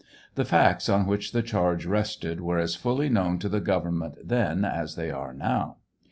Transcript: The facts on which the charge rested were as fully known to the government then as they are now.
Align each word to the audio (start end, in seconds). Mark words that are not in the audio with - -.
The 0.33 0.45
facts 0.45 0.89
on 0.89 1.05
which 1.05 1.31
the 1.31 1.43
charge 1.43 1.85
rested 1.85 2.41
were 2.41 2.57
as 2.57 2.73
fully 2.75 3.07
known 3.07 3.37
to 3.37 3.47
the 3.47 3.59
government 3.61 4.15
then 4.23 4.65
as 4.65 4.95
they 4.95 5.11
are 5.11 5.31
now. 5.31 5.75